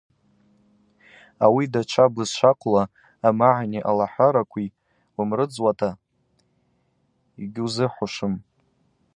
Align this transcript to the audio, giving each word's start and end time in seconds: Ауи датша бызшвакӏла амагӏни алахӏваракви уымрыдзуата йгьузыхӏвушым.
Ауи 1.45 1.65
датша 1.73 2.05
бызшвакӏла 2.13 2.83
амагӏни 3.27 3.79
алахӏваракви 3.89 4.65
уымрыдзуата 5.17 5.89
йгьузыхӏвушым. 7.43 8.33